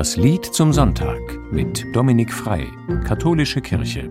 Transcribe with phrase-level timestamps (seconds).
[0.00, 1.20] Das Lied zum Sonntag
[1.52, 2.66] mit Dominik Frei,
[3.06, 4.08] Katholische Kirche.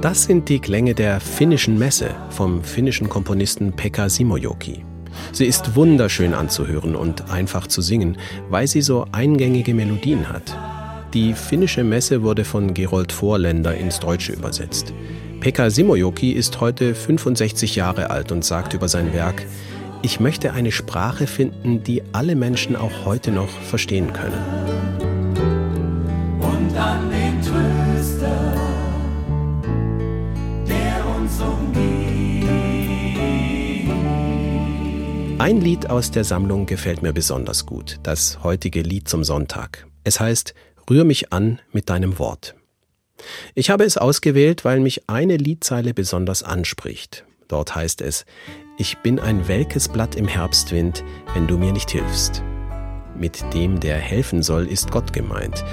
[0.00, 4.84] Das sind die Klänge der finnischen Messe vom finnischen Komponisten Pekka Simojoki.
[5.32, 8.18] Sie ist wunderschön anzuhören und einfach zu singen,
[8.50, 10.56] weil sie so eingängige Melodien hat.
[11.14, 14.92] Die finnische Messe wurde von Gerold Vorländer ins Deutsche übersetzt.
[15.40, 19.46] Pekka Simojoki ist heute 65 Jahre alt und sagt über sein Werk,
[20.02, 24.42] ich möchte eine Sprache finden, die alle Menschen auch heute noch verstehen können.
[26.40, 28.58] Und an den Tröster
[35.38, 39.86] Ein Lied aus der Sammlung gefällt mir besonders gut, das heutige Lied zum Sonntag.
[40.02, 40.52] Es heißt
[40.90, 42.56] Rühr mich an mit deinem Wort.
[43.54, 47.24] Ich habe es ausgewählt, weil mich eine Liedzeile besonders anspricht.
[47.46, 48.26] Dort heißt es,
[48.78, 51.04] ich bin ein welkes Blatt im Herbstwind,
[51.34, 52.42] wenn du mir nicht hilfst.
[53.16, 55.64] Mit dem, der helfen soll, ist Gott gemeint.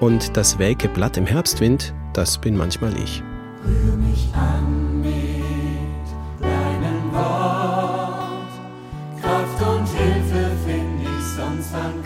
[0.00, 3.22] Und das welke Blatt im Herbstwind, das bin manchmal ich.
[3.64, 4.91] Rühr mich an
[11.72, 12.04] Von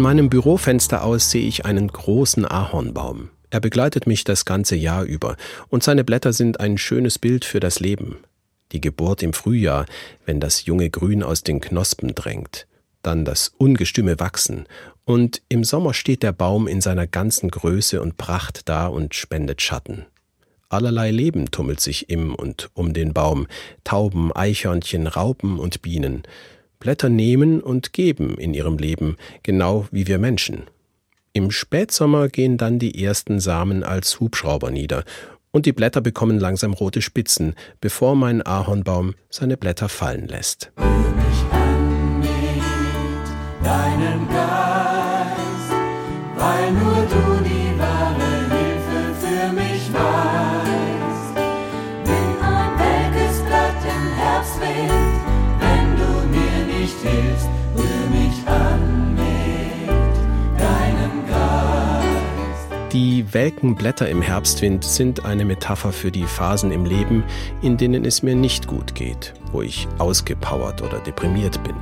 [0.00, 3.30] meinem Bürofenster aus sehe ich einen großen Ahornbaum.
[3.48, 5.36] Er begleitet mich das ganze Jahr über,
[5.70, 8.18] und seine Blätter sind ein schönes Bild für das Leben.
[8.72, 9.86] Die Geburt im Frühjahr,
[10.26, 12.66] wenn das junge Grün aus den Knospen drängt,
[13.02, 14.66] dann das ungestüme Wachsen,
[15.04, 19.60] und im Sommer steht der Baum in seiner ganzen Größe und Pracht da und spendet
[19.60, 20.06] Schatten.
[20.68, 23.46] Allerlei Leben tummelt sich im und um den Baum,
[23.84, 26.22] Tauben, Eichhörnchen, Raupen und Bienen,
[26.78, 30.64] Blätter nehmen und geben in ihrem Leben, genau wie wir Menschen.
[31.34, 35.04] Im Spätsommer gehen dann die ersten Samen als Hubschrauber nieder,
[35.50, 40.72] und die Blätter bekommen langsam rote Spitzen, bevor mein Ahornbaum seine Blätter fallen lässt.
[40.78, 41.21] Rühr
[62.92, 67.24] Die welken Blätter im Herbstwind sind eine Metapher für die Phasen im Leben,
[67.62, 71.74] in denen es mir nicht gut geht, wo ich ausgepowert oder deprimiert bin.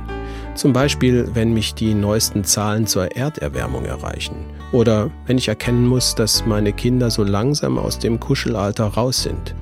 [0.55, 4.35] Zum Beispiel, wenn mich die neuesten Zahlen zur Erderwärmung erreichen
[4.71, 9.53] oder wenn ich erkennen muss, dass meine Kinder so langsam aus dem Kuschelalter raus sind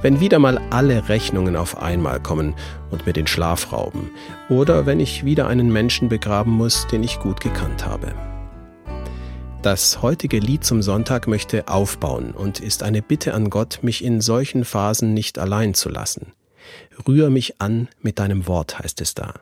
[0.00, 2.54] wenn wieder mal alle Rechnungen auf einmal kommen
[2.90, 4.10] und mir den Schlaf rauben,
[4.48, 8.14] oder wenn ich wieder einen Menschen begraben muss, den ich gut gekannt habe.
[9.62, 14.20] Das heutige Lied zum Sonntag möchte aufbauen und ist eine Bitte an Gott, mich in
[14.20, 16.32] solchen Phasen nicht allein zu lassen.
[17.08, 19.34] Rühr mich an mit deinem Wort, heißt es da.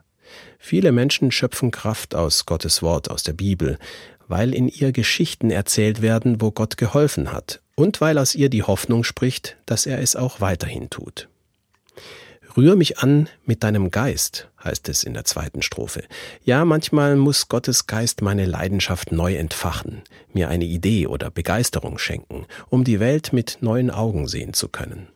[0.58, 3.78] Viele Menschen schöpfen Kraft aus Gottes Wort, aus der Bibel,
[4.26, 8.62] weil in ihr Geschichten erzählt werden, wo Gott geholfen hat und weil aus ihr die
[8.62, 11.28] Hoffnung spricht, dass er es auch weiterhin tut.
[12.56, 16.04] Rühr mich an mit deinem Geist, heißt es in der zweiten Strophe.
[16.42, 20.02] Ja, manchmal muss Gottes Geist meine Leidenschaft neu entfachen,
[20.32, 25.08] mir eine Idee oder Begeisterung schenken, um die Welt mit neuen Augen sehen zu können.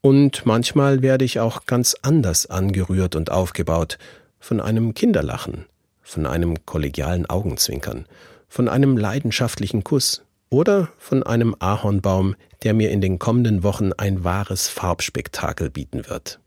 [0.00, 3.98] Und manchmal werde ich auch ganz anders angerührt und aufgebaut,
[4.40, 5.66] von einem Kinderlachen,
[6.02, 8.06] von einem kollegialen Augenzwinkern,
[8.48, 10.22] von einem leidenschaftlichen Kuss,
[10.54, 16.38] oder von einem Ahornbaum, der mir in den kommenden Wochen ein wahres Farbspektakel bieten wird.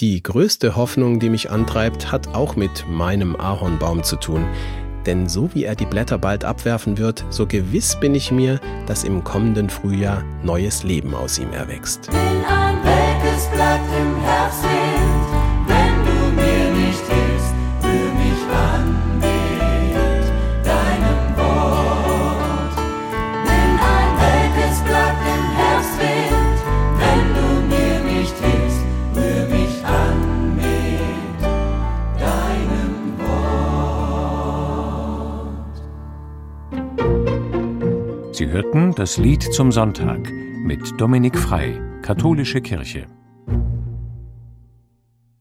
[0.00, 4.44] Die größte Hoffnung, die mich antreibt, hat auch mit meinem Ahornbaum zu tun,
[5.06, 9.04] denn so wie er die Blätter bald abwerfen wird, so gewiss bin ich mir, dass
[9.04, 12.10] im kommenden Frühjahr neues Leben aus ihm erwächst.
[12.10, 14.85] Bin ein welkes Blatt im Herbstwind,
[38.36, 43.06] Sie hörten das Lied zum Sonntag mit Dominik Frei, Katholische Kirche.